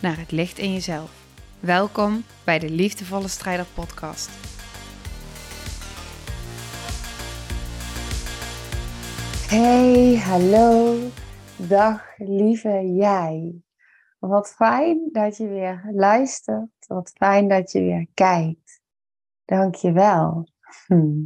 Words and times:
naar 0.00 0.18
het 0.18 0.30
licht 0.30 0.58
in 0.58 0.72
jezelf. 0.72 1.26
Welkom 1.60 2.24
bij 2.44 2.58
de 2.58 2.70
Liefdevolle 2.70 3.28
Strijder 3.28 3.66
Podcast. 3.74 4.30
Hey, 9.48 10.16
hallo. 10.16 10.96
Dag, 11.56 12.18
lieve 12.18 12.92
jij. 12.94 13.62
Wat 14.18 14.52
fijn 14.52 15.08
dat 15.12 15.36
je 15.36 15.48
weer 15.48 15.88
luistert. 15.92 16.86
Wat 16.86 17.10
fijn 17.10 17.48
dat 17.48 17.72
je 17.72 17.80
weer 17.80 18.06
kijkt. 18.14 18.80
Dank 19.44 19.74
je 19.74 19.92
wel. 19.92 20.48
Hm. 20.86 21.24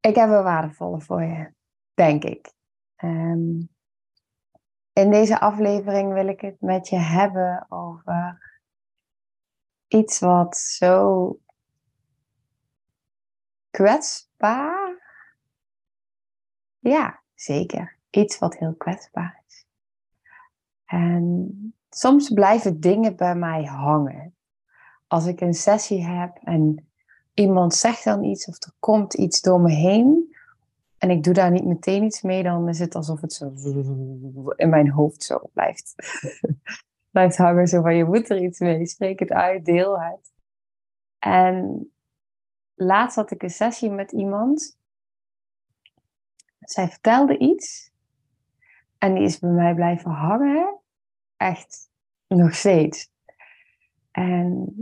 Ik 0.00 0.14
heb 0.14 0.28
een 0.28 0.42
waardevolle 0.42 1.00
voor 1.00 1.22
je, 1.22 1.52
denk 1.94 2.24
ik. 2.24 2.52
Ehm, 2.96 3.60
in 4.94 5.10
deze 5.10 5.40
aflevering 5.40 6.12
wil 6.12 6.26
ik 6.28 6.40
het 6.40 6.60
met 6.60 6.88
je 6.88 6.96
hebben 6.96 7.66
over 7.68 8.42
iets 9.88 10.18
wat 10.18 10.56
zo 10.56 11.38
kwetsbaar. 13.70 15.02
Ja, 16.78 17.20
zeker. 17.34 17.96
Iets 18.10 18.38
wat 18.38 18.56
heel 18.56 18.74
kwetsbaar 18.74 19.42
is. 19.46 19.66
En 20.84 21.74
soms 21.90 22.28
blijven 22.32 22.80
dingen 22.80 23.16
bij 23.16 23.34
mij 23.34 23.64
hangen. 23.64 24.34
Als 25.06 25.26
ik 25.26 25.40
een 25.40 25.54
sessie 25.54 26.04
heb 26.04 26.36
en 26.42 26.88
iemand 27.34 27.74
zegt 27.74 28.04
dan 28.04 28.24
iets 28.24 28.46
of 28.46 28.62
er 28.62 28.72
komt 28.78 29.14
iets 29.14 29.40
door 29.40 29.60
me 29.60 29.72
heen, 29.72 30.33
en 30.98 31.10
ik 31.10 31.22
doe 31.22 31.34
daar 31.34 31.50
niet 31.50 31.64
meteen 31.64 32.02
iets 32.02 32.22
mee, 32.22 32.42
dan 32.42 32.68
is 32.68 32.78
het 32.78 32.94
alsof 32.94 33.20
het 33.20 33.32
zo 33.32 33.52
in 34.56 34.68
mijn 34.68 34.90
hoofd 34.90 35.22
zo 35.22 35.50
blijft, 35.52 35.94
blijft 37.10 37.36
hangen. 37.36 37.66
Zo 37.66 37.82
van, 37.82 37.96
je 37.96 38.04
moet 38.04 38.30
er 38.30 38.42
iets 38.42 38.58
mee, 38.58 38.86
spreek 38.86 39.18
het 39.18 39.30
uit, 39.30 39.64
deel 39.64 40.00
het. 40.00 40.32
En 41.18 41.88
laatst 42.74 43.16
had 43.16 43.30
ik 43.30 43.42
een 43.42 43.50
sessie 43.50 43.90
met 43.90 44.12
iemand. 44.12 44.78
Zij 46.60 46.88
vertelde 46.88 47.38
iets. 47.38 47.92
En 48.98 49.14
die 49.14 49.24
is 49.24 49.38
bij 49.38 49.50
mij 49.50 49.74
blijven 49.74 50.10
hangen. 50.10 50.78
Echt 51.36 51.90
nog 52.28 52.54
steeds. 52.54 53.10
En 54.10 54.74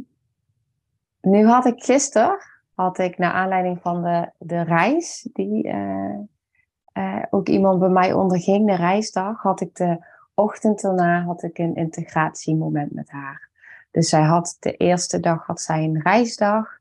nu 1.21 1.47
had 1.47 1.67
ik 1.67 1.83
gisteren 1.83 2.39
had 2.75 2.99
ik 2.99 3.19
naar 3.19 3.33
aanleiding 3.33 3.81
van 3.81 4.03
de, 4.03 4.31
de 4.39 4.63
reis, 4.63 5.29
die 5.33 5.67
uh, 5.67 6.19
uh, 6.93 7.23
ook 7.31 7.49
iemand 7.49 7.79
bij 7.79 7.89
mij 7.89 8.13
onderging, 8.13 8.67
de 8.67 8.77
reisdag, 8.77 9.43
had 9.43 9.61
ik 9.61 9.75
de 9.75 10.05
ochtend 10.35 10.81
daarna 10.81 11.23
had 11.23 11.43
ik 11.43 11.59
een 11.59 11.75
integratiemoment 11.75 12.93
met 12.93 13.11
haar. 13.11 13.51
Dus 13.91 14.09
zij 14.09 14.23
had 14.23 14.57
de 14.61 14.77
eerste 14.77 15.21
dag 15.21 15.47
had 15.47 15.61
zij 15.61 15.85
een 15.85 16.01
reisdag. 16.03 16.79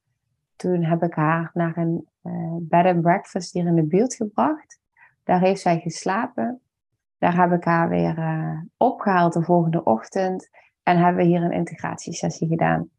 Toen 0.55 0.83
heb 0.83 1.03
ik 1.03 1.13
haar 1.13 1.51
naar 1.53 1.77
een 1.77 2.07
uh, 2.23 2.55
bed 2.59 2.85
and 2.85 3.01
breakfast 3.01 3.53
hier 3.53 3.65
in 3.65 3.75
de 3.75 3.83
buurt 3.83 4.13
gebracht. 4.13 4.79
Daar 5.23 5.39
heeft 5.39 5.61
zij 5.61 5.79
geslapen. 5.79 6.61
Daar 7.17 7.35
heb 7.35 7.51
ik 7.51 7.63
haar 7.63 7.89
weer 7.89 8.15
opgehaald 8.77 9.33
de 9.33 9.43
volgende 9.43 9.83
ochtend. 9.83 10.49
En 10.83 10.97
hebben 10.97 11.23
we 11.23 11.29
hier 11.29 11.41
een 11.41 11.51
integratiesessie 11.51 12.47
gedaan. 12.47 12.89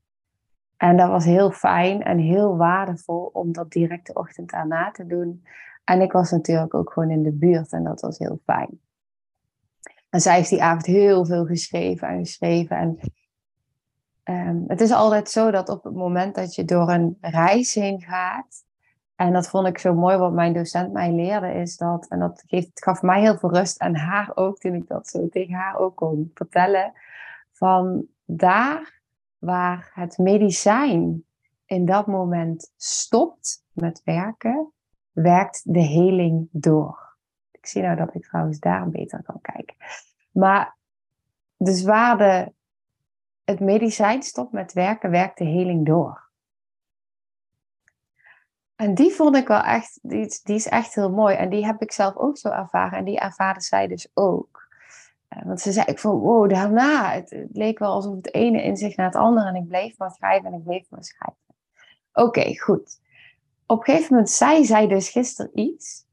En 0.82 0.96
dat 0.96 1.08
was 1.08 1.24
heel 1.24 1.50
fijn 1.50 2.02
en 2.02 2.18
heel 2.18 2.56
waardevol 2.56 3.30
om 3.32 3.52
dat 3.52 3.70
direct 3.70 4.06
de 4.06 4.14
ochtend 4.14 4.50
daarna 4.50 4.90
te 4.90 5.06
doen. 5.06 5.44
En 5.84 6.00
ik 6.00 6.12
was 6.12 6.30
natuurlijk 6.30 6.74
ook 6.74 6.92
gewoon 6.92 7.10
in 7.10 7.22
de 7.22 7.32
buurt 7.32 7.72
en 7.72 7.84
dat 7.84 8.00
was 8.00 8.18
heel 8.18 8.40
fijn. 8.44 8.80
En 10.08 10.20
zij 10.20 10.36
heeft 10.36 10.48
die 10.48 10.62
avond 10.62 10.86
heel 10.86 11.26
veel 11.26 11.44
geschreven 11.44 12.08
en 12.08 12.18
geschreven. 12.18 12.76
En 12.76 12.98
um, 14.48 14.64
het 14.66 14.80
is 14.80 14.92
altijd 14.92 15.30
zo 15.30 15.50
dat 15.50 15.68
op 15.68 15.84
het 15.84 15.94
moment 15.94 16.34
dat 16.34 16.54
je 16.54 16.64
door 16.64 16.90
een 16.90 17.16
reis 17.20 17.74
heen 17.74 18.00
gaat, 18.00 18.64
en 19.14 19.32
dat 19.32 19.48
vond 19.48 19.66
ik 19.66 19.78
zo 19.78 19.94
mooi 19.94 20.16
wat 20.16 20.32
mijn 20.32 20.52
docent 20.52 20.92
mij 20.92 21.12
leerde, 21.12 21.52
is 21.52 21.76
dat, 21.76 22.06
en 22.08 22.18
dat 22.18 22.42
geeft, 22.46 22.82
gaf 22.82 23.02
mij 23.02 23.20
heel 23.20 23.38
veel 23.38 23.54
rust 23.54 23.80
en 23.80 23.96
haar 23.96 24.30
ook, 24.34 24.58
toen 24.58 24.74
ik 24.74 24.88
dat 24.88 25.08
zo 25.08 25.28
tegen 25.28 25.54
haar 25.54 25.76
ook 25.78 25.96
kon 25.96 26.30
vertellen, 26.34 26.92
van 27.52 28.06
daar 28.24 29.01
waar 29.42 29.90
het 29.94 30.18
medicijn 30.18 31.24
in 31.64 31.84
dat 31.84 32.06
moment 32.06 32.72
stopt 32.76 33.64
met 33.72 34.02
werken, 34.04 34.72
werkt 35.12 35.72
de 35.72 35.80
heling 35.80 36.48
door. 36.50 37.16
Ik 37.50 37.66
zie 37.66 37.82
nou 37.82 37.96
dat 37.96 38.14
ik 38.14 38.24
trouwens 38.24 38.58
daar 38.58 38.90
beter 38.90 39.22
kan 39.22 39.40
kijken. 39.40 39.76
Maar 40.32 40.76
dus 41.56 41.82
waar 41.82 42.18
de, 42.18 42.52
het 43.44 43.60
medicijn 43.60 44.22
stopt 44.22 44.52
met 44.52 44.72
werken, 44.72 45.10
werkt 45.10 45.38
de 45.38 45.44
heling 45.44 45.86
door. 45.86 46.30
En 48.76 48.94
die 48.94 49.12
vond 49.12 49.36
ik 49.36 49.48
wel 49.48 49.62
echt, 49.62 49.98
die, 50.02 50.40
die 50.42 50.54
is 50.54 50.68
echt 50.68 50.94
heel 50.94 51.10
mooi. 51.10 51.36
En 51.36 51.50
die 51.50 51.66
heb 51.66 51.82
ik 51.82 51.92
zelf 51.92 52.16
ook 52.16 52.36
zo 52.36 52.48
ervaren. 52.48 52.98
En 52.98 53.04
die 53.04 53.18
ervaren 53.18 53.62
zij 53.62 53.86
dus 53.86 54.10
ook. 54.14 54.51
Eh, 55.32 55.44
want 55.44 55.60
ze 55.60 55.72
zei 55.72 55.86
ik 55.86 55.98
van, 55.98 56.18
wow, 56.18 56.50
daarna, 56.50 57.12
het, 57.12 57.46
leek 57.52 57.78
wel 57.78 57.92
alsof 57.92 58.14
het 58.14 58.34
ene 58.34 58.62
in 58.62 58.76
zich 58.76 58.96
naar 58.96 59.06
het 59.06 59.16
andere 59.16 59.48
en 59.48 59.54
ik 59.54 59.68
bleef 59.68 59.98
maar 59.98 60.10
schrijven 60.10 60.52
en 60.52 60.58
ik 60.58 60.64
bleef 60.64 60.90
maar 60.90 61.04
schrijven. 61.04 61.40
Oké, 62.12 62.58
goed. 62.58 63.00
Op 63.66 63.78
een 63.78 63.84
gegeven 63.84 64.12
moment 64.14 64.30
zei 64.30 64.64
zij 64.64 64.86
dus 64.86 65.08
gisteren 65.08 65.58
iets 65.58 66.06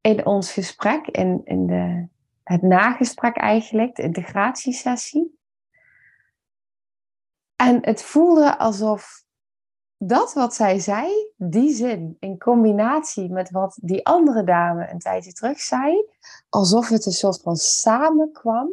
in 0.00 0.26
ons 0.26 0.52
gesprek, 0.52 1.06
in, 1.06 1.40
in 1.44 1.66
de, 1.66 2.08
het 2.42 2.62
nagesprek 2.62 3.36
eigenlijk, 3.36 3.96
de 3.96 4.02
integratiesessie. 4.02 5.38
En 7.56 7.78
het 7.80 8.02
voelde 8.02 8.58
alsof 8.58 9.23
dat 10.06 10.32
wat 10.32 10.54
zij 10.54 10.78
zei, 10.78 11.32
die 11.36 11.72
zin, 11.72 12.16
in 12.20 12.38
combinatie 12.38 13.30
met 13.30 13.50
wat 13.50 13.78
die 13.82 14.06
andere 14.06 14.44
dame 14.44 14.90
een 14.90 14.98
tijdje 14.98 15.32
terug 15.32 15.60
zei, 15.60 16.06
alsof 16.48 16.88
het 16.88 17.06
een 17.06 17.12
soort 17.12 17.42
van 17.42 17.56
samenkwam, 17.56 18.70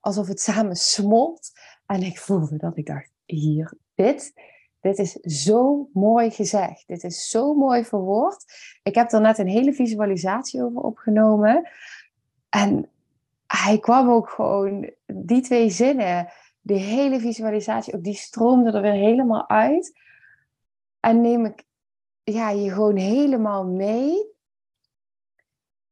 alsof 0.00 0.28
het 0.28 0.40
samen 0.40 0.76
smolt. 0.76 1.50
En 1.86 2.02
ik 2.02 2.18
voelde 2.18 2.56
dat 2.56 2.76
ik 2.76 2.86
dacht, 2.86 3.10
hier, 3.24 3.74
dit, 3.94 4.32
dit 4.80 4.98
is 4.98 5.12
zo 5.12 5.88
mooi 5.92 6.30
gezegd. 6.30 6.84
Dit 6.86 7.04
is 7.04 7.30
zo 7.30 7.54
mooi 7.54 7.84
verwoord. 7.84 8.44
Ik 8.82 8.94
heb 8.94 9.12
er 9.12 9.20
net 9.20 9.38
een 9.38 9.48
hele 9.48 9.72
visualisatie 9.72 10.64
over 10.64 10.82
opgenomen. 10.82 11.68
En 12.48 12.88
hij 13.46 13.78
kwam 13.78 14.10
ook 14.10 14.28
gewoon, 14.28 14.90
die 15.06 15.40
twee 15.40 15.70
zinnen, 15.70 16.32
die 16.60 16.78
hele 16.78 17.20
visualisatie, 17.20 17.94
ook 17.94 18.04
die 18.04 18.14
stroomde 18.14 18.70
er 18.70 18.82
weer 18.82 18.92
helemaal 18.92 19.48
uit. 19.48 19.98
En 21.00 21.20
neem 21.20 21.44
ik 21.44 21.64
ja, 22.22 22.50
je 22.50 22.70
gewoon 22.70 22.96
helemaal 22.96 23.66
mee 23.66 24.34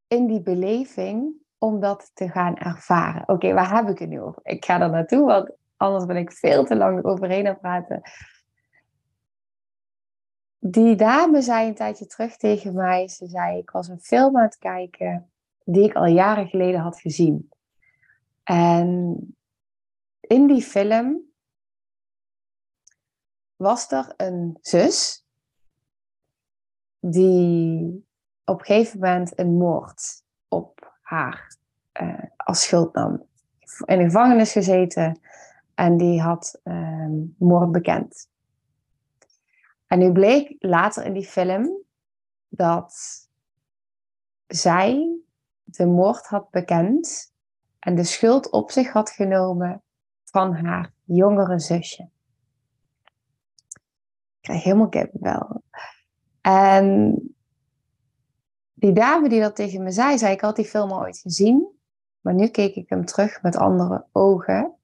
in 0.06 0.26
die 0.26 0.42
beleving 0.42 1.32
om 1.58 1.80
dat 1.80 2.10
te 2.14 2.28
gaan 2.28 2.56
ervaren. 2.56 3.28
Oké, 3.28 3.52
waar 3.52 3.76
heb 3.76 3.88
ik 3.88 3.98
het 3.98 4.08
nu 4.08 4.20
over? 4.20 4.40
Ik 4.44 4.64
ga 4.64 4.80
er 4.80 4.90
naartoe, 4.90 5.26
want 5.26 5.50
anders 5.76 6.06
ben 6.06 6.16
ik 6.16 6.32
veel 6.32 6.64
te 6.64 6.76
lang 6.76 7.04
overheen 7.04 7.46
aan 7.46 7.58
praten. 7.58 8.02
Die 10.58 10.96
dame 10.96 11.42
zei 11.42 11.68
een 11.68 11.74
tijdje 11.74 12.06
terug 12.06 12.36
tegen 12.36 12.74
mij, 12.74 13.08
ze 13.08 13.26
zei, 13.26 13.58
ik 13.58 13.70
was 13.70 13.88
een 13.88 14.00
film 14.00 14.36
aan 14.36 14.42
het 14.42 14.58
kijken 14.58 15.30
die 15.64 15.84
ik 15.84 15.94
al 15.94 16.06
jaren 16.06 16.48
geleden 16.48 16.80
had 16.80 17.00
gezien. 17.00 17.50
En 18.42 19.18
in 20.20 20.46
die 20.46 20.62
film 20.62 21.22
was 23.58 23.90
er 23.90 24.14
een 24.16 24.58
zus 24.60 25.24
die 27.00 28.06
op 28.44 28.58
een 28.58 28.64
gegeven 28.64 29.00
moment 29.00 29.38
een 29.38 29.56
moord 29.56 30.22
op 30.48 30.96
haar 31.00 31.56
uh, 32.02 32.22
als 32.36 32.62
schuld 32.62 32.94
nam. 32.94 33.26
In 33.84 33.98
de 33.98 34.04
gevangenis 34.04 34.52
gezeten 34.52 35.20
en 35.74 35.96
die 35.96 36.20
had 36.20 36.60
uh, 36.64 37.06
moord 37.38 37.72
bekend. 37.72 38.28
En 39.86 39.98
nu 39.98 40.12
bleek 40.12 40.56
later 40.58 41.04
in 41.04 41.12
die 41.12 41.26
film 41.26 41.82
dat 42.48 42.94
zij 44.46 45.18
de 45.64 45.86
moord 45.86 46.26
had 46.26 46.50
bekend 46.50 47.32
en 47.78 47.94
de 47.94 48.04
schuld 48.04 48.50
op 48.50 48.70
zich 48.70 48.92
had 48.92 49.10
genomen 49.10 49.82
van 50.24 50.54
haar 50.54 50.92
jongere 51.04 51.58
zusje. 51.58 52.08
Krijg 54.48 54.64
helemaal 54.64 54.88
kippenvel. 54.88 55.62
En 56.40 57.16
die 58.74 58.92
dame 58.92 59.28
die 59.28 59.40
dat 59.40 59.56
tegen 59.56 59.82
me 59.82 59.90
zei, 59.90 60.18
zei 60.18 60.32
ik 60.32 60.40
had 60.40 60.56
die 60.56 60.64
film 60.64 60.90
al 60.90 61.00
ooit 61.00 61.18
gezien. 61.18 61.68
Maar 62.20 62.34
nu 62.34 62.48
keek 62.48 62.74
ik 62.74 62.88
hem 62.88 63.04
terug 63.04 63.42
met 63.42 63.56
andere 63.56 64.06
ogen. 64.12 64.74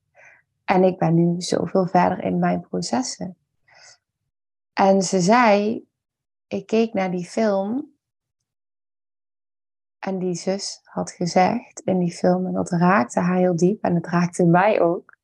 En 0.65 0.83
ik 0.83 0.99
ben 0.99 1.15
nu 1.15 1.41
zoveel 1.41 1.87
verder 1.87 2.25
in 2.25 2.39
mijn 2.39 2.61
processen. 2.61 3.37
En 4.73 5.03
ze 5.03 5.21
zei, 5.21 5.87
ik 6.47 6.67
keek 6.67 6.93
naar 6.93 7.11
die 7.11 7.25
film. 7.25 7.93
En 9.99 10.19
die 10.19 10.35
zus 10.35 10.81
had 10.83 11.11
gezegd 11.11 11.81
in 11.81 11.99
die 11.99 12.13
film, 12.13 12.47
en 12.47 12.53
dat 12.53 12.71
raakte 12.71 13.21
haar 13.21 13.37
heel 13.37 13.57
diep 13.57 13.83
en 13.83 13.95
het 13.95 14.07
raakte 14.07 14.45
mij 14.45 14.81
ook. 14.81 15.19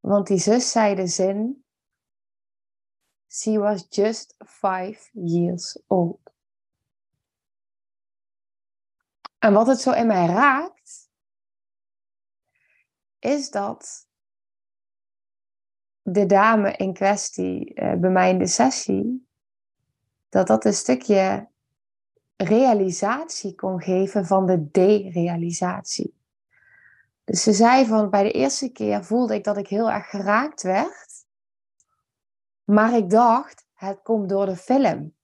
Want 0.00 0.26
die 0.26 0.38
zus 0.38 0.70
zei 0.70 0.94
de 0.94 1.06
zin, 1.06 1.64
she 3.28 3.58
was 3.58 3.86
just 3.88 4.34
five 4.38 5.10
years 5.12 5.82
old. 5.86 6.20
En 9.38 9.52
wat 9.52 9.66
het 9.66 9.80
zo 9.80 9.92
in 9.92 10.06
mij 10.06 10.26
raakt, 10.26 11.10
is 13.18 13.50
dat 13.50 14.08
de 16.02 16.26
dame 16.26 16.72
in 16.72 16.92
kwestie 16.92 17.74
uh, 17.74 17.94
bij 17.94 18.10
mij 18.10 18.30
in 18.30 18.38
de 18.38 18.46
sessie, 18.46 19.28
dat 20.28 20.46
dat 20.46 20.64
een 20.64 20.74
stukje 20.74 21.48
realisatie 22.36 23.54
kon 23.54 23.82
geven 23.82 24.26
van 24.26 24.46
de 24.46 24.70
derealisatie. 24.70 26.14
Dus 27.24 27.42
ze 27.42 27.52
zei 27.52 27.86
van 27.86 28.10
bij 28.10 28.22
de 28.22 28.30
eerste 28.30 28.72
keer 28.72 29.04
voelde 29.04 29.34
ik 29.34 29.44
dat 29.44 29.56
ik 29.56 29.68
heel 29.68 29.90
erg 29.90 30.10
geraakt 30.10 30.62
werd, 30.62 31.05
maar 32.66 32.96
ik 32.96 33.10
dacht 33.10 33.66
het 33.74 34.02
komt 34.02 34.28
door 34.28 34.46
de 34.46 34.56
film. 34.56 35.14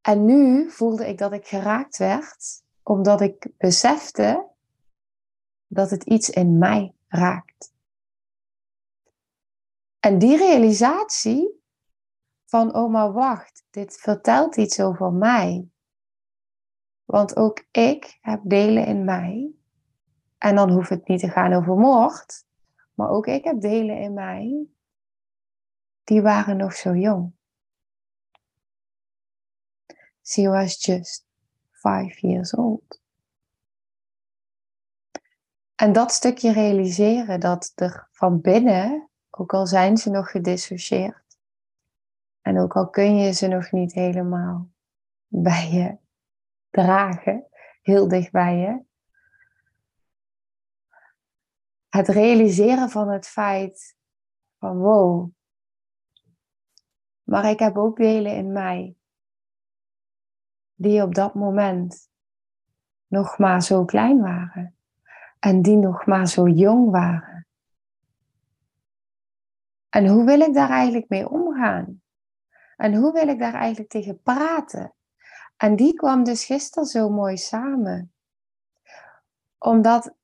En 0.00 0.24
nu 0.24 0.70
voelde 0.70 1.08
ik 1.08 1.18
dat 1.18 1.32
ik 1.32 1.46
geraakt 1.46 1.96
werd, 1.96 2.62
omdat 2.82 3.20
ik 3.20 3.48
besefte 3.56 4.50
dat 5.66 5.90
het 5.90 6.04
iets 6.04 6.30
in 6.30 6.58
mij 6.58 6.94
raakt. 7.08 7.72
En 10.00 10.18
die 10.18 10.36
realisatie 10.36 11.62
van, 12.44 12.74
oh 12.74 12.90
maar 12.92 13.12
wacht, 13.12 13.64
dit 13.70 13.96
vertelt 13.96 14.56
iets 14.56 14.80
over 14.80 15.12
mij. 15.12 15.68
Want 17.04 17.36
ook 17.36 17.66
ik 17.70 18.18
heb 18.20 18.40
delen 18.44 18.86
in 18.86 19.04
mij. 19.04 19.52
En 20.38 20.54
dan 20.54 20.70
hoeft 20.70 20.88
het 20.88 21.08
niet 21.08 21.20
te 21.20 21.30
gaan 21.30 21.52
over 21.52 21.76
moord, 21.76 22.44
maar 22.94 23.08
ook 23.08 23.26
ik 23.26 23.44
heb 23.44 23.60
delen 23.60 23.98
in 23.98 24.14
mij. 24.14 24.66
Die 26.04 26.22
waren 26.22 26.56
nog 26.56 26.74
zo 26.74 26.94
jong. 26.94 27.32
She 30.22 30.48
was 30.48 30.84
just 30.84 31.26
five 31.70 32.26
years 32.26 32.54
old. 32.54 33.00
En 35.74 35.92
dat 35.92 36.12
stukje 36.12 36.52
realiseren 36.52 37.40
dat 37.40 37.72
er 37.74 38.08
van 38.12 38.40
binnen, 38.40 39.10
ook 39.30 39.54
al 39.54 39.66
zijn 39.66 39.96
ze 39.96 40.10
nog 40.10 40.30
gedissocieerd, 40.30 41.38
en 42.40 42.58
ook 42.58 42.76
al 42.76 42.90
kun 42.90 43.16
je 43.16 43.32
ze 43.32 43.46
nog 43.46 43.70
niet 43.70 43.92
helemaal 43.92 44.70
bij 45.26 45.70
je 45.70 45.98
dragen, 46.70 47.46
heel 47.82 48.08
dicht 48.08 48.30
bij 48.30 48.56
je, 48.56 48.84
het 51.88 52.08
realiseren 52.08 52.90
van 52.90 53.08
het 53.08 53.26
feit 53.26 53.96
van 54.58 54.78
wow, 54.78 55.30
maar 57.32 57.50
ik 57.50 57.58
heb 57.58 57.76
ook 57.76 57.96
delen 57.96 58.36
in 58.36 58.52
mij 58.52 58.96
die 60.74 61.02
op 61.02 61.14
dat 61.14 61.34
moment 61.34 62.10
nog 63.06 63.38
maar 63.38 63.62
zo 63.62 63.84
klein 63.84 64.20
waren 64.20 64.76
en 65.38 65.62
die 65.62 65.76
nog 65.76 66.06
maar 66.06 66.28
zo 66.28 66.48
jong 66.48 66.90
waren. 66.90 67.46
En 69.88 70.06
hoe 70.06 70.24
wil 70.24 70.40
ik 70.40 70.54
daar 70.54 70.70
eigenlijk 70.70 71.08
mee 71.08 71.28
omgaan? 71.28 72.02
En 72.76 72.94
hoe 72.94 73.12
wil 73.12 73.28
ik 73.28 73.38
daar 73.38 73.54
eigenlijk 73.54 73.90
tegen 73.90 74.22
praten? 74.22 74.94
En 75.56 75.76
die 75.76 75.94
kwam 75.94 76.24
dus 76.24 76.44
gisteren 76.44 76.88
zo 76.88 77.10
mooi 77.10 77.36
samen. 77.36 78.12
Omdat 79.58 80.14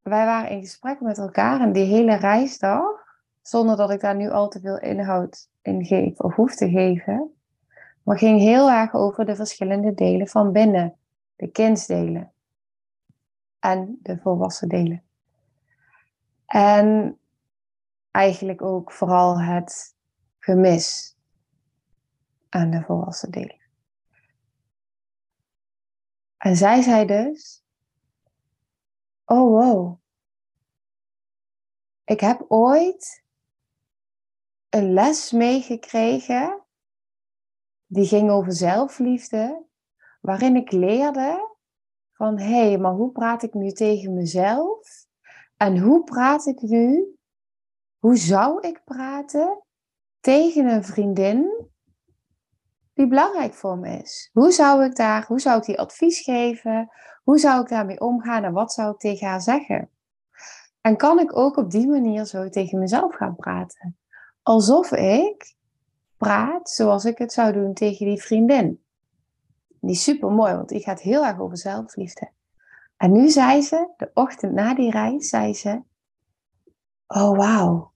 wij 0.00 0.24
waren 0.24 0.50
in 0.50 0.60
gesprek 0.60 1.00
met 1.00 1.18
elkaar 1.18 1.60
en 1.60 1.72
die 1.72 1.84
hele 1.84 2.14
reisdag, 2.14 3.03
zonder 3.46 3.76
dat 3.76 3.90
ik 3.90 4.00
daar 4.00 4.16
nu 4.16 4.30
al 4.30 4.48
te 4.48 4.60
veel 4.60 4.78
inhoud 4.78 5.48
in 5.62 5.84
geef 5.84 6.18
of 6.18 6.34
hoef 6.34 6.54
te 6.54 6.68
geven, 6.70 7.34
maar 8.02 8.18
ging 8.18 8.38
heel 8.40 8.70
erg 8.70 8.94
over 8.94 9.24
de 9.24 9.36
verschillende 9.36 9.94
delen 9.94 10.28
van 10.28 10.52
binnen. 10.52 10.96
De 11.36 11.48
kindsdelen 11.48 12.32
en 13.58 13.98
de 14.02 14.18
volwassen 14.18 14.68
delen. 14.68 15.02
En 16.46 17.18
eigenlijk 18.10 18.62
ook 18.62 18.92
vooral 18.92 19.40
het 19.40 19.96
gemis 20.38 21.16
aan 22.48 22.70
de 22.70 22.82
volwassen 22.82 23.30
delen. 23.30 23.60
En 26.36 26.56
zij 26.56 26.82
zei 26.82 27.06
dus, 27.06 27.64
oh 29.24 29.50
wow, 29.50 29.98
ik 32.04 32.20
heb 32.20 32.44
ooit 32.48 33.23
een 34.74 34.92
les 34.92 35.30
meegekregen 35.30 36.62
die 37.86 38.06
ging 38.06 38.30
over 38.30 38.52
zelfliefde, 38.52 39.64
waarin 40.20 40.56
ik 40.56 40.72
leerde 40.72 41.56
van 42.12 42.38
hé, 42.38 42.68
hey, 42.68 42.78
maar 42.78 42.92
hoe 42.92 43.12
praat 43.12 43.42
ik 43.42 43.54
nu 43.54 43.70
tegen 43.70 44.14
mezelf? 44.14 45.06
En 45.56 45.78
hoe 45.78 46.04
praat 46.04 46.46
ik 46.46 46.60
nu? 46.60 47.16
Hoe 47.98 48.16
zou 48.16 48.60
ik 48.60 48.84
praten 48.84 49.62
tegen 50.20 50.66
een 50.66 50.84
vriendin 50.84 51.68
die 52.92 53.08
belangrijk 53.08 53.54
voor 53.54 53.78
me 53.78 53.96
is? 53.96 54.30
Hoe 54.32 54.52
zou 54.52 54.84
ik 54.84 54.96
daar, 54.96 55.26
hoe 55.26 55.40
zou 55.40 55.58
ik 55.58 55.64
die 55.64 55.78
advies 55.78 56.20
geven? 56.20 56.88
Hoe 57.22 57.38
zou 57.38 57.62
ik 57.62 57.68
daarmee 57.68 58.00
omgaan 58.00 58.44
en 58.44 58.52
wat 58.52 58.72
zou 58.72 58.92
ik 58.92 58.98
tegen 58.98 59.26
haar 59.26 59.42
zeggen? 59.42 59.90
En 60.80 60.96
kan 60.96 61.18
ik 61.18 61.36
ook 61.36 61.56
op 61.56 61.70
die 61.70 61.88
manier 61.88 62.24
zo 62.24 62.48
tegen 62.48 62.78
mezelf 62.78 63.14
gaan 63.14 63.36
praten? 63.36 63.98
Alsof 64.44 64.92
ik 64.92 65.56
praat 66.16 66.70
zoals 66.70 67.04
ik 67.04 67.18
het 67.18 67.32
zou 67.32 67.52
doen 67.52 67.74
tegen 67.74 68.06
die 68.06 68.22
vriendin. 68.22 68.84
Die 69.80 69.90
is 69.90 70.02
super 70.02 70.30
mooi, 70.30 70.54
want 70.54 70.68
die 70.68 70.82
gaat 70.82 71.00
heel 71.00 71.24
erg 71.24 71.38
over 71.38 71.58
zelfliefde. 71.58 72.30
En 72.96 73.12
nu 73.12 73.30
zei 73.30 73.62
ze, 73.62 73.92
de 73.96 74.10
ochtend 74.14 74.52
na 74.52 74.74
die 74.74 74.90
reis, 74.90 75.28
zei 75.28 75.54
ze: 75.54 75.82
Oh 77.06 77.36
wauw, 77.36 77.92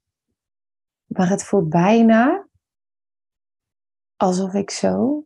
maar 1.07 1.28
het 1.28 1.45
voelt 1.45 1.69
bijna 1.69 2.47
alsof 4.17 4.55
ik 4.55 4.71
zo 4.71 5.25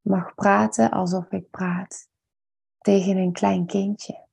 mag 0.00 0.34
praten 0.34 0.90
alsof 0.90 1.30
ik 1.30 1.50
praat 1.50 2.08
tegen 2.78 3.16
een 3.16 3.32
klein 3.32 3.66
kindje. 3.66 4.26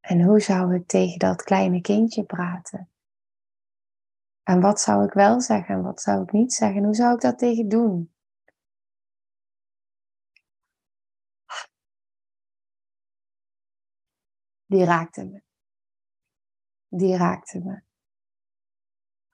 En 0.00 0.22
hoe 0.22 0.40
zou 0.40 0.74
ik 0.74 0.86
tegen 0.86 1.18
dat 1.18 1.42
kleine 1.42 1.80
kindje 1.80 2.24
praten? 2.24 2.88
En 4.44 4.60
wat 4.60 4.80
zou 4.80 5.04
ik 5.04 5.12
wel 5.12 5.40
zeggen 5.40 5.74
en 5.74 5.82
wat 5.82 6.00
zou 6.00 6.22
ik 6.22 6.32
niet 6.32 6.52
zeggen? 6.52 6.84
Hoe 6.84 6.94
zou 6.94 7.14
ik 7.14 7.20
dat 7.20 7.38
tegen 7.38 7.68
doen? 7.68 8.12
Die 14.66 14.84
raakte 14.84 15.24
me. 15.24 15.42
Die 16.88 17.16
raakte 17.16 17.58
me. 17.58 17.82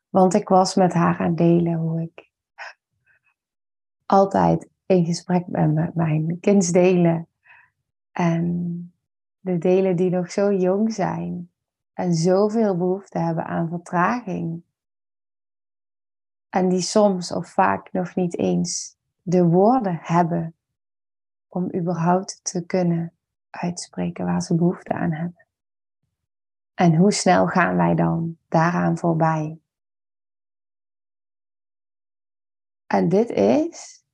Want 0.08 0.34
ik 0.34 0.48
was 0.48 0.74
met 0.74 0.92
haar 0.92 1.18
aan 1.18 1.34
delen 1.34 1.74
hoe 1.74 2.02
ik 2.02 2.30
altijd 4.06 4.68
in 4.86 5.04
gesprek 5.04 5.46
ben 5.46 5.72
met 5.72 5.94
mijn 5.94 6.40
kindsdelen. 6.40 7.28
En 8.12 8.94
de 9.38 9.58
delen 9.58 9.96
die 9.96 10.10
nog 10.10 10.30
zo 10.30 10.52
jong 10.52 10.92
zijn 10.92 11.50
en 11.92 12.14
zoveel 12.14 12.76
behoefte 12.76 13.18
hebben 13.18 13.44
aan 13.44 13.68
vertraging 13.68 14.62
en 16.50 16.68
die 16.68 16.80
soms 16.80 17.32
of 17.32 17.48
vaak 17.48 17.92
nog 17.92 18.14
niet 18.14 18.38
eens 18.38 18.96
de 19.22 19.44
woorden 19.44 19.98
hebben 20.02 20.54
om 21.48 21.74
überhaupt 21.74 22.40
te 22.42 22.66
kunnen 22.66 23.12
uitspreken 23.50 24.24
waar 24.24 24.42
ze 24.42 24.54
behoefte 24.54 24.92
aan 24.92 25.12
hebben. 25.12 25.46
En 26.74 26.96
hoe 26.96 27.12
snel 27.12 27.46
gaan 27.46 27.76
wij 27.76 27.94
dan 27.94 28.38
daaraan 28.48 28.98
voorbij? 28.98 29.58
En 32.86 33.08
dit 33.08 33.30
is, 33.30 34.04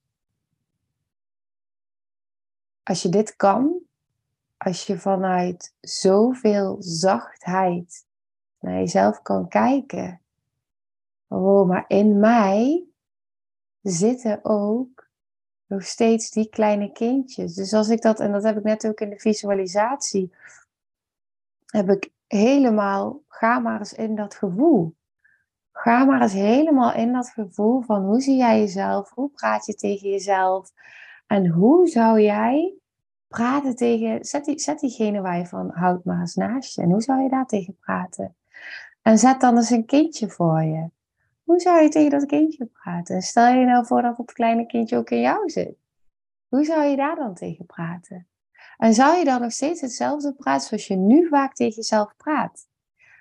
als 2.83 3.03
je 3.03 3.09
dit 3.09 3.37
kan, 3.37 3.81
als 4.57 4.87
je 4.87 4.99
vanuit 4.99 5.75
zoveel 5.81 6.77
zachtheid 6.79 8.07
naar 8.61 8.75
jezelf 8.75 9.23
kan 9.23 9.49
kijken. 9.49 10.21
Oh, 11.29 11.69
maar 11.69 11.85
in 11.89 12.19
mij 12.19 12.85
zitten 13.83 14.39
ook 14.43 15.09
nog 15.67 15.85
steeds 15.85 16.31
die 16.31 16.49
kleine 16.49 16.93
kindjes. 16.93 17.55
Dus 17.55 17.73
als 17.73 17.89
ik 17.89 18.03
dat, 18.03 18.21
en 18.21 18.33
dat 18.33 18.43
heb 18.43 18.57
ik 18.57 18.63
net 18.63 18.87
ook 18.87 19.01
in 19.01 19.11
de 19.11 19.19
visualisatie, 19.19 20.33
heb 21.67 21.89
ik 21.89 22.11
helemaal, 22.27 23.23
ga 23.29 23.59
maar 23.59 23.79
eens 23.79 23.93
in 23.93 24.15
dat 24.15 24.35
gevoel. 24.35 24.97
Ga 25.73 26.05
maar 26.05 26.23
eens 26.23 26.33
helemaal 26.33 26.93
in 26.93 27.13
dat 27.13 27.29
gevoel 27.29 27.81
van 27.81 28.05
hoe 28.05 28.21
zie 28.21 28.37
jij 28.37 28.59
jezelf, 28.59 29.11
hoe 29.11 29.31
praat 29.31 29.67
je 29.67 29.75
tegen 29.75 30.11
jezelf 30.11 30.73
en 31.27 31.49
hoe 31.49 31.87
zou 31.87 32.21
jij 32.21 32.75
praten 33.29 33.77
tegen, 33.77 34.25
zet, 34.25 34.45
die, 34.45 34.59
zet 34.59 34.81
diegene 34.81 35.21
waar 35.21 35.39
je 35.39 35.47
van 35.47 35.71
houdt 35.71 36.05
maar 36.05 36.21
eens 36.21 36.35
naast 36.35 36.75
je 36.75 36.83
en 36.83 36.91
hoe 36.91 37.03
zou 37.03 37.23
je 37.23 37.29
daar 37.29 37.47
tegen 37.47 37.77
praten? 37.77 38.37
En 39.03 39.19
zet 39.19 39.41
dan 39.41 39.57
eens 39.57 39.71
een 39.71 39.87
kindje 39.87 40.29
voor 40.29 40.63
je. 40.63 40.91
Hoe 41.47 41.61
zou 41.61 41.83
je 41.83 41.89
tegen 41.89 42.11
dat 42.11 42.27
kindje 42.27 42.67
praten? 42.67 43.15
En 43.15 43.23
stel 43.23 43.55
je 43.55 43.65
nou 43.65 43.87
voor 43.87 44.03
dat 44.03 44.17
het 44.17 44.33
kleine 44.33 44.67
kindje 44.67 44.97
ook 44.97 45.11
in 45.11 45.21
jou 45.21 45.51
zit. 45.51 45.77
Hoe 46.49 46.65
zou 46.65 46.85
je 46.85 46.97
daar 46.97 47.17
dan 47.17 47.35
tegen 47.35 47.67
praten? 47.67 48.29
En 48.77 48.95
zou 48.95 49.17
je 49.17 49.25
dan 49.25 49.41
nog 49.41 49.53
steeds 49.53 49.81
hetzelfde 49.81 50.35
praten 50.35 50.69
zoals 50.69 50.87
je 50.87 50.97
nu 50.97 51.29
vaak 51.29 51.55
tegen 51.55 51.75
jezelf 51.75 52.17
praat? 52.17 52.67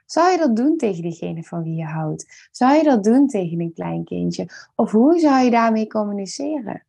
Zou 0.05 0.31
je 0.31 0.37
dat 0.37 0.55
doen 0.55 0.77
tegen 0.77 1.01
degene 1.01 1.43
van 1.43 1.63
wie 1.63 1.75
je 1.75 1.85
houdt? 1.85 2.49
Zou 2.51 2.75
je 2.75 2.83
dat 2.83 3.03
doen 3.03 3.27
tegen 3.27 3.59
een 3.59 3.73
klein 3.73 4.03
kindje? 4.03 4.49
Of 4.75 4.91
hoe 4.91 5.19
zou 5.19 5.43
je 5.43 5.51
daarmee 5.51 5.87
communiceren? 5.87 6.85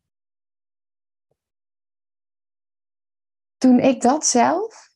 Toen 3.58 3.78
ik 3.78 4.00
dat 4.00 4.26
zelf 4.26 4.90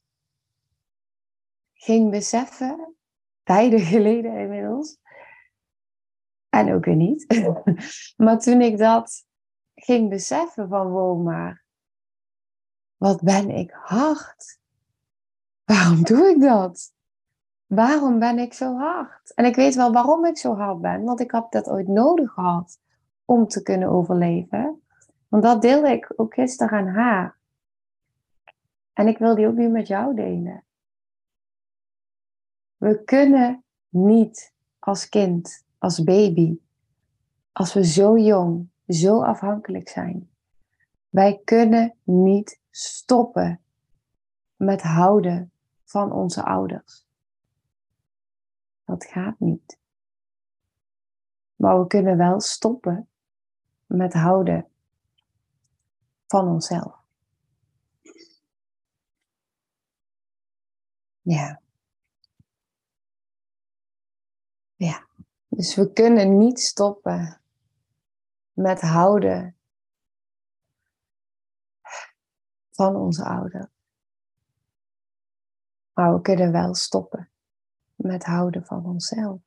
ging 1.75 2.11
beseffen, 2.11 2.95
tijden 3.43 3.81
geleden 3.81 4.37
inmiddels, 4.39 4.99
en 6.51 6.75
ook 6.75 6.85
weer 6.85 6.97
niet, 6.97 7.27
maar 8.17 8.39
toen 8.39 8.61
ik 8.61 8.79
dat 8.79 9.25
ging 9.75 10.09
beseffen 10.09 10.69
van 10.69 10.89
wow, 10.89 11.25
maar 11.25 11.65
wat 12.97 13.23
ben 13.23 13.51
ik 13.51 13.71
hard? 13.71 14.59
Waarom 15.65 16.05
doe 16.05 16.29
ik 16.29 16.41
dat? 16.41 16.93
Waarom 17.67 18.19
ben 18.19 18.39
ik 18.39 18.53
zo 18.53 18.77
hard? 18.77 19.35
En 19.35 19.45
ik 19.45 19.57
weet 19.57 19.75
wel 19.75 19.93
waarom 19.93 20.25
ik 20.25 20.39
zo 20.39 20.57
hard 20.57 20.81
ben, 20.81 21.03
want 21.03 21.21
ik 21.21 21.31
heb 21.31 21.51
dat 21.51 21.69
ooit 21.69 21.89
nodig 21.89 22.33
gehad 22.33 22.79
om 23.25 23.47
te 23.47 23.63
kunnen 23.63 23.89
overleven. 23.89 24.83
Want 25.29 25.43
dat 25.43 25.63
deelde 25.63 25.91
ik 25.91 26.13
ook 26.17 26.35
gisteren 26.35 26.79
aan 26.79 26.87
haar. 26.87 27.39
En 28.93 29.09
ik 29.09 29.19
wil 29.19 29.35
die 29.35 29.47
ook 29.47 29.55
nu 29.55 29.69
met 29.69 29.87
jou 29.87 30.15
delen. 30.15 30.65
We 32.77 33.05
kunnen 33.05 33.65
niet 33.89 34.55
als 34.79 35.09
kind, 35.09 35.65
als 35.81 36.03
baby, 36.03 36.59
als 37.53 37.75
we 37.75 37.85
zo 37.85 38.19
jong, 38.19 38.71
zo 38.87 39.23
afhankelijk 39.23 39.89
zijn. 39.89 40.31
Wij 41.09 41.41
kunnen 41.45 41.97
niet 42.03 42.61
stoppen 42.71 43.61
met 44.57 44.83
houden 44.83 45.53
van 45.85 46.13
onze 46.13 46.45
ouders. 46.45 47.07
Dat 48.85 49.05
gaat 49.05 49.39
niet. 49.39 49.79
Maar 51.57 51.81
we 51.81 51.87
kunnen 51.87 52.17
wel 52.17 52.41
stoppen 52.41 53.09
met 53.87 54.13
houden 54.13 54.69
van 56.27 56.49
onszelf. 56.49 56.99
Ja. 61.23 61.61
Ja. 64.77 65.10
Dus 65.51 65.75
we 65.75 65.93
kunnen 65.93 66.39
niet 66.39 66.61
stoppen 66.61 67.41
met 68.53 68.81
houden 68.81 69.57
van 72.71 72.97
onze 72.97 73.25
ouders. 73.25 73.67
Maar 75.93 76.15
we 76.15 76.21
kunnen 76.21 76.53
wel 76.53 76.75
stoppen 76.75 77.31
met 77.95 78.25
houden 78.25 78.65
van 78.65 78.87
onszelf. 78.87 79.41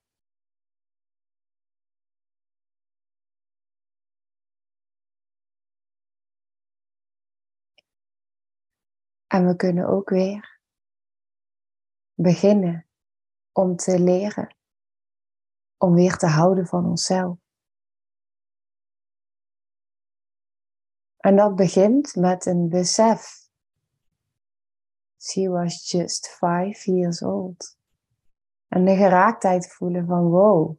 En 9.28 9.48
we 9.48 9.56
kunnen 9.56 9.88
ook 9.88 10.10
weer 10.10 10.60
beginnen 12.14 12.88
om 13.52 13.76
te 13.76 14.00
leren 14.00 14.56
om 15.84 15.94
weer 15.94 16.18
te 16.18 16.28
houden 16.28 16.68
van 16.68 16.86
onszelf. 16.86 17.38
En 21.18 21.36
dat 21.36 21.56
begint 21.56 22.16
met 22.16 22.46
een 22.46 22.70
besef. 22.70 23.50
She 25.18 25.50
was 25.50 25.92
just 25.92 26.28
five 26.28 26.92
years 26.92 27.22
old. 27.22 27.78
En 28.68 28.86
de 28.86 28.96
geraaktheid 28.96 29.74
voelen 29.74 30.06
van 30.06 30.24
wow. 30.24 30.78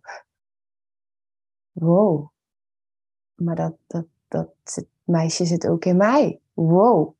Wow. 1.73 2.31
Maar 3.35 3.57
dat, 3.57 3.77
dat, 3.87 4.07
dat 4.29 4.55
meisje 5.03 5.45
zit 5.45 5.67
ook 5.67 5.85
in 5.85 5.97
mij. 5.97 6.41
Wow. 6.53 7.17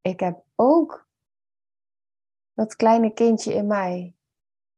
Ik 0.00 0.20
heb 0.20 0.44
ook 0.54 1.08
dat 2.54 2.76
kleine 2.76 3.12
kindje 3.12 3.54
in 3.54 3.66
mij 3.66 4.14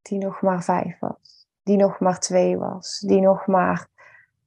die 0.01 0.17
nog 0.17 0.41
maar 0.41 0.63
vijf 0.63 0.99
was. 0.99 1.36
Die 1.67 1.77
nog 1.77 1.99
maar 1.99 2.19
twee 2.19 2.57
was. 2.57 2.99
Die 2.99 3.21
nog 3.21 3.47
maar 3.47 3.89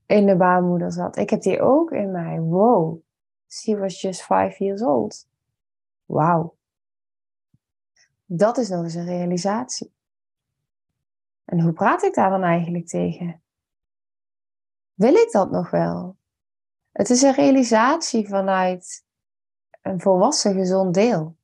in 0.07 0.27
de 0.27 0.37
baarmoeder 0.37 0.93
zat. 0.93 1.17
Ik 1.17 1.31
heb 1.31 1.43
die 1.43 1.61
ook 1.61 1.91
in 1.91 2.11
mij. 2.11 2.41
Wow. 2.41 3.01
She 3.49 3.79
was 3.79 4.01
just 4.01 4.23
five 4.23 4.55
years 4.59 4.83
old. 4.83 5.29
Wauw. 6.05 6.55
Dat 8.25 8.59
is 8.59 8.69
nog 8.69 8.83
eens 8.83 8.95
een 8.95 9.05
realisatie. 9.05 9.93
En 11.45 11.61
hoe 11.61 11.73
praat 11.73 12.03
ik 12.03 12.15
daar 12.15 12.31
dan 12.31 12.43
eigenlijk 12.43 12.87
tegen? 12.87 13.43
Wil 14.95 15.15
ik 15.15 15.29
dat 15.31 15.51
nog 15.51 15.71
wel? 15.71 16.17
Het 16.93 17.11
is 17.11 17.23
een 17.23 17.35
realisatie 17.35 18.29
vanuit 18.29 19.05
een 19.83 20.01
volwassen 20.01 20.55
gezond 20.55 20.95
deel. 20.95 21.37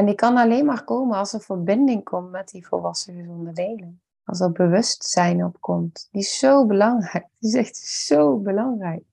En 0.00 0.06
die 0.06 0.14
kan 0.14 0.36
alleen 0.36 0.64
maar 0.64 0.84
komen 0.84 1.16
als 1.16 1.32
er 1.32 1.40
verbinding 1.40 2.04
komt 2.04 2.30
met 2.30 2.48
die 2.48 2.66
volwassen 2.66 3.14
gezonde 3.14 3.52
delen. 3.52 4.02
Als 4.24 4.40
er 4.40 4.52
bewustzijn 4.52 5.44
opkomt. 5.44 6.08
Die 6.10 6.20
is 6.20 6.38
zo 6.38 6.66
belangrijk. 6.66 7.28
Die 7.38 7.48
is 7.48 7.54
echt 7.54 7.76
zo 7.76 8.38
belangrijk. 8.38 9.04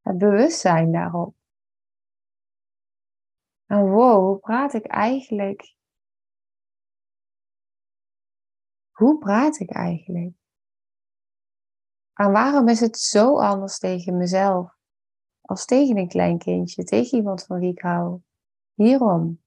Het 0.00 0.18
bewustzijn 0.18 0.92
daarop. 0.92 1.34
En 3.66 3.90
wow, 3.90 4.24
hoe 4.24 4.38
praat 4.38 4.72
ik 4.72 4.86
eigenlijk 4.86 5.76
Hoe 8.90 9.18
praat 9.18 9.58
ik 9.58 9.70
eigenlijk? 9.70 10.34
En 12.12 12.32
waarom 12.32 12.68
is 12.68 12.80
het 12.80 12.98
zo 12.98 13.38
anders 13.38 13.78
tegen 13.78 14.16
mezelf 14.16 14.76
als 15.40 15.64
tegen 15.64 15.96
een 15.96 16.08
klein 16.08 16.38
kindje, 16.38 16.84
tegen 16.84 17.18
iemand 17.18 17.44
van 17.44 17.58
wie 17.58 17.70
ik 17.70 17.80
hou? 17.80 18.20
Hierom. 18.74 19.41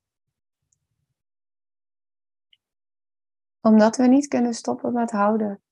Omdat 3.66 3.96
we 3.96 4.08
niet 4.08 4.28
kunnen 4.28 4.54
stoppen 4.54 4.94
met 4.94 5.12
houden 5.12 5.64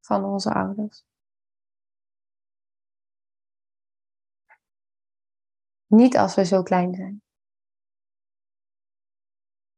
van 0.00 0.24
onze 0.24 0.52
ouders. 0.52 1.04
Niet 5.86 6.16
als 6.16 6.34
we 6.34 6.44
zo 6.44 6.62
klein 6.62 6.94
zijn. 6.94 7.22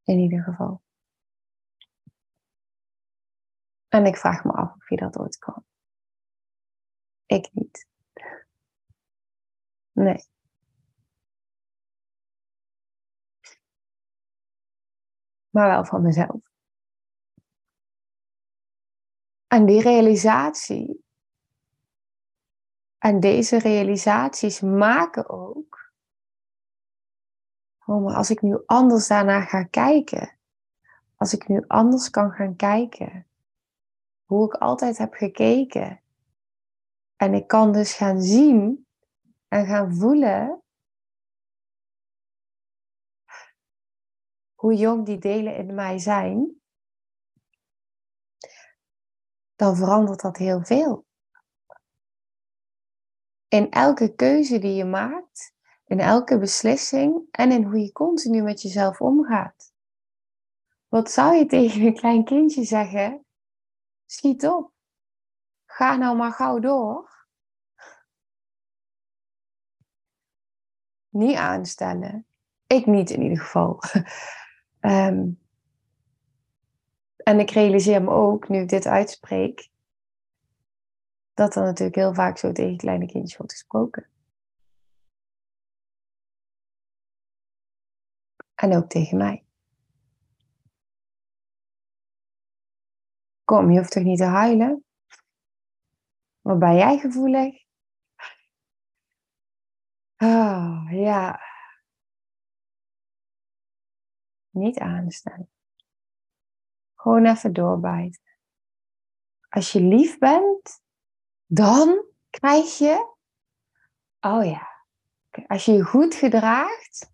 In 0.03 0.19
ieder 0.19 0.43
geval. 0.43 0.83
En 3.89 4.07
ik 4.07 4.17
vraag 4.17 4.45
me 4.45 4.53
af 4.53 4.75
of 4.75 4.89
je 4.89 4.97
dat 4.97 5.19
ooit 5.19 5.39
kan. 5.39 5.65
Ik 7.27 7.53
niet. 7.53 7.87
Nee. 9.93 10.29
Maar 15.51 15.69
wel 15.69 15.85
van 15.85 16.03
mezelf. 16.03 16.52
En 19.53 19.67
die 19.67 19.83
realisatie 19.83 21.05
en 22.99 23.21
deze 23.21 23.59
realisaties 23.59 24.61
maken 24.61 25.29
ook, 25.29 25.93
oh, 27.87 28.05
maar 28.05 28.15
als 28.15 28.31
ik 28.31 28.43
nu 28.43 28.63
anders 28.67 29.07
daarnaar 29.07 29.43
ga 29.43 29.63
kijken, 29.63 30.37
als 31.17 31.33
ik 31.33 31.49
nu 31.49 31.65
anders 31.67 32.11
kan 32.11 32.31
gaan 32.31 32.57
kijken, 32.57 33.27
hoe 34.25 34.47
ik 34.47 34.55
altijd 34.55 34.99
heb 34.99 35.13
gekeken, 35.13 36.01
en 37.17 37.35
ik 37.35 37.47
kan 37.47 37.73
dus 37.73 37.95
gaan 37.95 38.23
zien 38.23 38.87
en 39.49 39.67
gaan 39.67 39.95
voelen 39.95 40.63
hoe 44.55 44.75
jong 44.75 45.07
die 45.07 45.19
delen 45.19 45.57
in 45.57 45.75
mij 45.75 45.99
zijn 45.99 46.62
dan 49.63 49.77
verandert 49.77 50.21
dat 50.21 50.37
heel 50.37 50.65
veel. 50.65 51.07
In 53.49 53.71
elke 53.71 54.15
keuze 54.15 54.59
die 54.59 54.75
je 54.75 54.85
maakt, 54.85 55.55
in 55.85 56.01
elke 56.01 56.39
beslissing 56.39 57.29
en 57.31 57.53
in 57.53 57.63
hoe 57.63 57.79
je 57.79 57.93
continu 57.93 58.43
met 58.43 58.63
jezelf 58.63 59.01
omgaat. 59.01 59.75
Wat 60.89 61.11
zou 61.11 61.35
je 61.35 61.47
tegen 61.57 61.83
een 61.83 61.95
klein 61.95 62.25
kindje 62.25 62.65
zeggen? 62.65 63.25
Schiet 64.07 64.47
op. 64.47 64.73
Ga 65.65 65.97
nou 65.97 66.17
maar 66.17 66.33
gauw 66.33 66.59
door. 66.59 67.27
Niet 71.09 71.37
aanstellen. 71.37 72.27
Ik 72.67 72.87
niet 72.87 73.11
in 73.11 73.23
ieder 73.23 73.39
geval. 73.39 73.79
Ehm, 74.81 75.31
en 77.25 77.41
ik 77.41 77.51
realiseer 77.51 78.03
me 78.03 78.11
ook, 78.11 78.49
nu 78.49 78.59
ik 78.61 78.69
dit 78.69 78.87
uitspreek, 78.87 79.71
dat 81.35 81.57
er 81.57 81.63
natuurlijk 81.63 81.97
heel 81.97 82.15
vaak 82.15 82.39
zo 82.39 82.53
tegen 82.53 82.77
kleine 82.77 83.07
kindjes 83.07 83.37
wordt 83.37 83.53
gesproken. 83.53 84.11
En 88.55 88.77
ook 88.77 88.89
tegen 88.89 89.17
mij. 89.17 89.45
Kom, 93.45 93.71
je 93.71 93.79
hoeft 93.79 93.91
toch 93.91 94.03
niet 94.03 94.19
te 94.19 94.25
huilen? 94.25 94.85
Wat 96.41 96.59
ben 96.59 96.75
jij 96.75 96.99
gevoelig? 96.99 97.65
Oh, 100.17 100.89
ja. 100.91 101.41
Niet 104.51 104.79
aanstaan. 104.79 105.49
Gewoon 107.03 107.27
even 107.27 107.53
doorbijten. 107.53 108.23
Als 109.49 109.73
je 109.73 109.81
lief 109.81 110.19
bent, 110.19 110.83
dan 111.47 112.05
krijg 112.31 112.79
je. 112.79 113.15
Oh 114.21 114.45
ja. 114.45 114.69
Als 115.47 115.65
je 115.65 115.73
je 115.73 115.83
goed 115.83 116.15
gedraagt, 116.15 117.13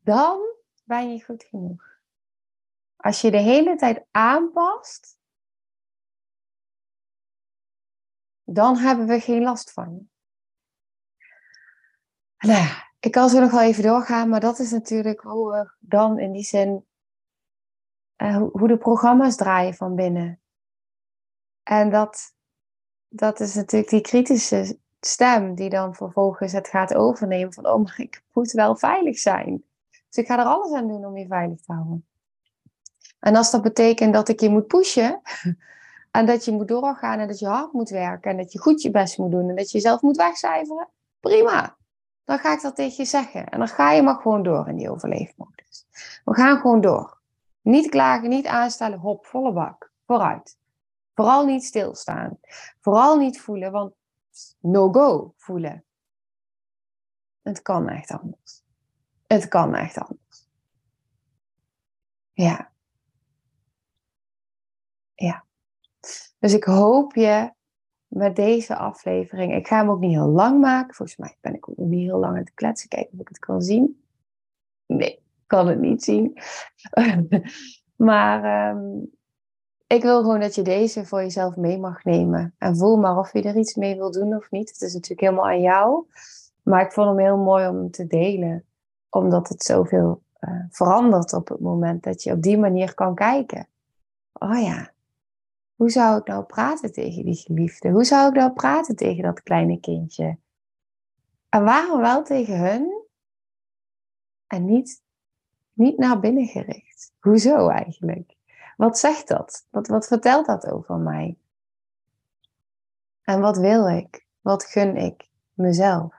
dan 0.00 0.40
ben 0.84 1.12
je 1.12 1.24
goed 1.24 1.44
genoeg. 1.44 1.98
Als 2.96 3.20
je 3.20 3.30
de 3.30 3.40
hele 3.40 3.76
tijd 3.76 4.06
aanpast, 4.10 5.18
dan 8.44 8.76
hebben 8.76 9.06
we 9.06 9.20
geen 9.20 9.42
last 9.42 9.72
van 9.72 9.94
je. 9.94 10.06
Nou 12.46 12.82
ik 13.00 13.10
kan 13.10 13.28
zo 13.28 13.40
nog 13.40 13.50
wel 13.50 13.60
even 13.60 13.82
doorgaan, 13.82 14.28
maar 14.28 14.40
dat 14.40 14.58
is 14.58 14.70
natuurlijk 14.70 15.20
hoe 15.20 15.50
we 15.50 15.74
dan 15.78 16.18
in 16.18 16.32
die 16.32 16.44
zin, 16.44 16.86
uh, 18.16 18.42
hoe 18.52 18.68
de 18.68 18.76
programma's 18.76 19.36
draaien 19.36 19.74
van 19.74 19.94
binnen. 19.94 20.40
En 21.62 21.90
dat, 21.90 22.34
dat 23.08 23.40
is 23.40 23.54
natuurlijk 23.54 23.90
die 23.90 24.00
kritische 24.00 24.78
stem 25.00 25.54
die 25.54 25.70
dan 25.70 25.94
vervolgens 25.94 26.52
het 26.52 26.68
gaat 26.68 26.94
overnemen 26.94 27.52
van, 27.52 27.66
oh 27.66 27.82
maar 27.82 27.94
ik 27.96 28.22
moet 28.32 28.52
wel 28.52 28.76
veilig 28.76 29.18
zijn. 29.18 29.64
Dus 29.90 30.24
ik 30.24 30.26
ga 30.26 30.38
er 30.38 30.44
alles 30.44 30.72
aan 30.72 30.88
doen 30.88 31.04
om 31.04 31.16
je 31.16 31.26
veilig 31.26 31.60
te 31.60 31.72
houden. 31.72 32.06
En 33.20 33.36
als 33.36 33.50
dat 33.50 33.62
betekent 33.62 34.14
dat 34.14 34.28
ik 34.28 34.40
je 34.40 34.48
moet 34.48 34.66
pushen, 34.66 35.20
en 36.10 36.26
dat 36.26 36.44
je 36.44 36.52
moet 36.52 36.68
doorgaan 36.68 37.18
en 37.18 37.28
dat 37.28 37.38
je 37.38 37.46
hard 37.46 37.72
moet 37.72 37.88
werken 37.88 38.30
en 38.30 38.36
dat 38.36 38.52
je 38.52 38.58
goed 38.58 38.82
je 38.82 38.90
best 38.90 39.18
moet 39.18 39.30
doen 39.30 39.48
en 39.48 39.56
dat 39.56 39.70
je 39.70 39.78
jezelf 39.78 40.02
moet 40.02 40.16
wegcijferen, 40.16 40.88
prima. 41.20 41.76
Dan 42.24 42.38
ga 42.38 42.52
ik 42.52 42.62
dat 42.62 42.76
tegen 42.76 42.96
je 42.96 43.04
zeggen. 43.04 43.48
En 43.48 43.58
dan 43.58 43.68
ga 43.68 43.92
je 43.92 44.02
maar 44.02 44.14
gewoon 44.14 44.42
door 44.42 44.68
in 44.68 44.76
die 44.76 44.90
overleefmodus. 44.90 45.86
We 46.24 46.34
gaan 46.34 46.60
gewoon 46.60 46.80
door. 46.80 47.22
Niet 47.64 47.88
klagen, 47.88 48.28
niet 48.28 48.46
aanstellen, 48.46 48.98
hop, 48.98 49.26
volle 49.26 49.52
bak. 49.52 49.92
Vooruit. 50.06 50.58
Vooral 51.14 51.46
niet 51.46 51.64
stilstaan. 51.64 52.38
Vooral 52.80 53.18
niet 53.18 53.40
voelen, 53.40 53.72
want 53.72 53.94
no 54.58 54.92
go 54.92 55.34
voelen. 55.36 55.84
Het 57.42 57.62
kan 57.62 57.88
echt 57.88 58.10
anders. 58.10 58.62
Het 59.26 59.48
kan 59.48 59.74
echt 59.74 59.98
anders. 59.98 60.48
Ja. 62.32 62.72
Ja. 65.14 65.44
Dus 66.38 66.52
ik 66.52 66.64
hoop 66.64 67.14
je 67.14 67.52
met 68.06 68.36
deze 68.36 68.76
aflevering. 68.76 69.54
Ik 69.54 69.66
ga 69.66 69.76
hem 69.76 69.90
ook 69.90 70.00
niet 70.00 70.12
heel 70.12 70.28
lang 70.28 70.60
maken. 70.60 70.94
Volgens 70.94 71.18
mij 71.18 71.36
ben 71.40 71.54
ik 71.54 71.68
ook 71.68 71.76
niet 71.76 72.04
heel 72.04 72.18
lang 72.18 72.32
aan 72.32 72.38
het 72.38 72.54
kletsen. 72.54 72.88
Kijken 72.88 73.12
of 73.12 73.20
ik 73.20 73.28
het 73.28 73.38
kan 73.38 73.62
zien. 73.62 74.04
Nee, 74.86 75.23
kan 75.46 75.68
het 75.68 75.80
niet 75.80 76.04
zien. 76.04 76.38
maar 77.96 78.44
ehm, 78.44 79.04
ik 79.86 80.02
wil 80.02 80.20
gewoon 80.20 80.40
dat 80.40 80.54
je 80.54 80.62
deze 80.62 81.04
voor 81.04 81.20
jezelf 81.20 81.56
mee 81.56 81.78
mag 81.78 82.04
nemen. 82.04 82.54
En 82.58 82.76
voel 82.76 82.96
maar 82.96 83.18
of 83.18 83.32
je 83.32 83.42
er 83.42 83.56
iets 83.56 83.74
mee 83.74 83.96
wil 83.96 84.10
doen 84.10 84.36
of 84.36 84.50
niet. 84.50 84.70
Het 84.70 84.80
is 84.80 84.94
natuurlijk 84.94 85.20
helemaal 85.20 85.46
aan 85.46 85.60
jou. 85.60 86.06
Maar 86.62 86.84
ik 86.84 86.92
vond 86.92 87.08
hem 87.08 87.18
heel 87.18 87.36
mooi 87.36 87.68
om 87.68 87.90
te 87.90 88.06
delen. 88.06 88.64
Omdat 89.08 89.48
het 89.48 89.62
zoveel 89.62 90.22
uh, 90.40 90.64
verandert 90.70 91.32
op 91.32 91.48
het 91.48 91.60
moment 91.60 92.02
dat 92.02 92.22
je 92.22 92.32
op 92.32 92.42
die 92.42 92.58
manier 92.58 92.94
kan 92.94 93.14
kijken. 93.14 93.68
Oh 94.32 94.62
ja, 94.62 94.94
hoe 95.74 95.90
zou 95.90 96.18
ik 96.18 96.26
nou 96.26 96.44
praten 96.44 96.92
tegen 96.92 97.24
die 97.24 97.34
geliefde? 97.34 97.90
Hoe 97.90 98.04
zou 98.04 98.28
ik 98.28 98.34
nou 98.34 98.52
praten 98.52 98.96
tegen 98.96 99.22
dat 99.22 99.42
kleine 99.42 99.80
kindje? 99.80 100.38
En 101.48 101.64
waarom 101.64 102.00
wel 102.00 102.22
tegen 102.22 102.58
hun 102.58 103.06
en 104.46 104.64
niet, 104.64 105.02
niet 105.74 105.98
naar 105.98 106.20
binnen 106.20 106.46
gericht? 106.46 107.12
Hoezo 107.20 107.68
eigenlijk? 107.68 108.36
Wat 108.76 108.98
zegt 108.98 109.28
dat? 109.28 109.66
Wat, 109.70 109.86
wat 109.86 110.06
vertelt 110.06 110.46
dat 110.46 110.66
over 110.66 110.96
mij? 110.96 111.38
En 113.22 113.40
wat 113.40 113.56
wil 113.56 113.88
ik? 113.88 114.26
Wat 114.40 114.64
gun 114.64 114.96
ik 114.96 115.28
mezelf? 115.52 116.14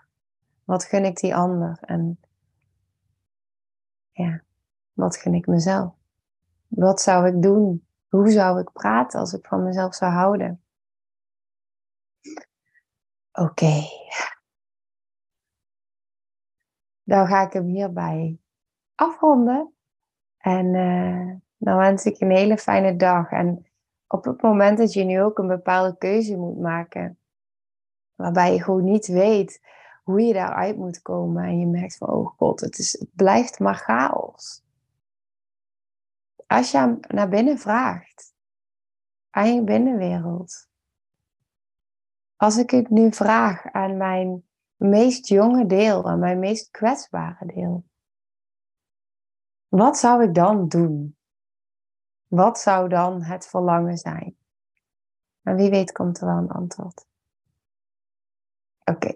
Wat 0.64 0.84
gun 0.84 1.06
ik 1.06 1.18
die 1.18 1.36
ander? 1.36 1.78
En 1.82 2.20
ja, 4.12 4.44
wat 4.94 5.18
gun 5.18 5.34
ik 5.34 5.48
mezelf? 5.48 5.94
Wat 6.68 7.02
zou 7.02 7.28
ik 7.28 7.42
doen 7.42 7.88
hoe 8.08 8.30
zou 8.30 8.60
ik 8.60 8.72
praten 8.72 9.20
als 9.20 9.34
ik 9.34 9.48
van 9.48 9.64
mezelf 9.64 9.96
zou 9.96 10.12
houden? 10.12 10.64
Oké. 13.32 13.82
Dan 17.04 17.28
ga 17.28 17.46
ik 17.46 17.54
hem 17.54 17.66
hierbij 17.66 18.40
afronden. 18.96 19.74
En 20.38 20.74
uh, 20.74 21.34
dan 21.58 21.78
wens 21.78 22.06
ik 22.06 22.20
een 22.20 22.32
hele 22.32 22.58
fijne 22.58 22.96
dag. 22.96 23.32
En 23.32 23.66
op 24.08 24.26
het 24.26 24.42
moment 24.42 24.78
dat 24.78 24.94
je 24.94 25.04
nu 25.04 25.22
ook 25.22 25.38
een 25.38 25.48
bepaalde 25.48 25.98
keuze 25.98 26.38
moet 26.38 26.60
maken, 26.60 27.18
waarbij 28.16 28.54
je 28.54 28.64
gewoon 28.64 28.84
niet 28.84 29.08
weet 29.08 29.62
hoe 30.04 30.22
je 30.22 30.34
daaruit 30.34 30.78
moet 30.78 31.02
komen 31.02 31.44
en 31.44 31.60
je 31.60 31.66
merkt 31.66 31.98
van, 31.98 32.10
oh 32.10 32.28
god, 32.38 32.60
het, 32.60 32.78
is, 32.78 33.00
het 33.00 33.10
blijft 33.16 33.60
maar 33.60 33.76
chaos 33.76 34.66
als 36.48 36.72
je 36.72 36.98
naar 37.08 37.30
binnen 37.30 37.58
vraagt, 37.58 38.34
aan 39.30 39.56
je 39.56 39.64
binnenwereld. 39.64 40.68
Als 42.36 42.58
ik 42.58 42.70
het 42.70 42.90
nu 42.90 43.12
vraag 43.12 43.72
aan 43.72 43.98
mijn 43.98 44.44
meest 44.76 45.28
jonge 45.28 45.66
deel, 45.66 46.10
aan 46.10 46.20
mijn 46.20 46.40
meest 46.40 46.72
kwetsbare 46.72 47.46
deel, 47.46 47.84
wat 49.78 49.98
zou 49.98 50.24
ik 50.24 50.34
dan 50.34 50.68
doen? 50.68 51.18
Wat 52.28 52.60
zou 52.60 52.90
dan 52.90 53.22
het 53.22 53.48
verlangen 53.48 53.98
zijn? 53.98 54.38
En 55.44 55.56
wie 55.56 55.70
weet 55.70 55.92
komt 55.92 56.20
er 56.20 56.26
wel 56.26 56.38
een 56.38 56.52
antwoord. 56.52 57.06
Oké, 58.84 59.16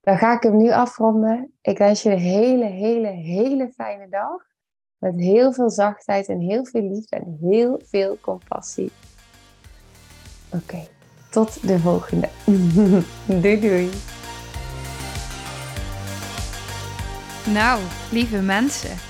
dan 0.00 0.18
ga 0.18 0.34
ik 0.34 0.42
hem 0.42 0.56
nu 0.56 0.70
afronden. 0.70 1.52
Ik 1.60 1.78
wens 1.78 2.02
je 2.02 2.10
een 2.10 2.18
hele, 2.18 2.64
hele, 2.64 3.08
hele 3.08 3.72
fijne 3.72 4.08
dag. 4.08 4.48
Met 4.98 5.16
heel 5.16 5.52
veel 5.52 5.70
zachtheid 5.70 6.28
en 6.28 6.40
heel 6.40 6.64
veel 6.64 6.82
liefde 6.82 7.16
en 7.16 7.36
heel 7.40 7.80
veel 7.84 8.18
compassie. 8.20 8.92
Oké, 10.52 10.88
tot 11.30 11.66
de 11.66 11.78
volgende. 11.78 12.28
doei 13.42 13.60
doei. 13.60 13.90
Nou, 17.52 17.80
lieve 18.10 18.40
mensen, 18.40 19.09